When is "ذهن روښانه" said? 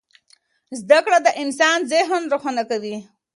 1.91-2.63